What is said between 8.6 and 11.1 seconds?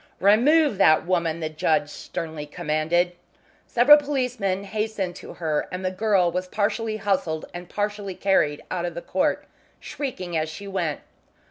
out of court, shrieking as she went.